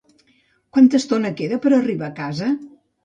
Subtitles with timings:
[0.77, 2.49] Quanta estona queda per arribar a casa?